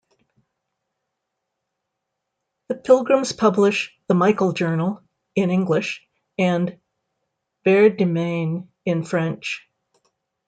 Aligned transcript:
The 2.69 2.73
Pilgrims 2.75 3.33
publish 3.33 3.95
"The 4.07 4.15
Michael 4.15 4.51
Journal" 4.51 4.99
in 5.35 5.51
English 5.51 6.07
and 6.39 6.79
"Vers 7.65 7.97
Demain" 7.99 8.67
in 8.83 9.03
French. 9.03 9.69